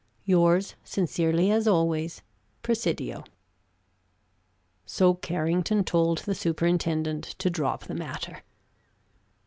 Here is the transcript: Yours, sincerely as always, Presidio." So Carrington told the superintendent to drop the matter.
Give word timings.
Yours, 0.25 0.73
sincerely 0.83 1.51
as 1.51 1.67
always, 1.67 2.23
Presidio." 2.63 3.23
So 4.83 5.13
Carrington 5.13 5.83
told 5.83 6.17
the 6.25 6.33
superintendent 6.33 7.23
to 7.37 7.51
drop 7.51 7.83
the 7.83 7.93
matter. 7.93 8.41